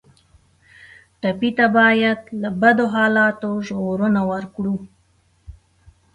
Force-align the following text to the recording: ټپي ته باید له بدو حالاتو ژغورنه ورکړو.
ټپي 1.21 1.49
ته 1.57 1.65
باید 1.77 2.19
له 2.41 2.49
بدو 2.61 2.85
حالاتو 2.95 3.51
ژغورنه 3.67 4.21
ورکړو. 4.31 4.75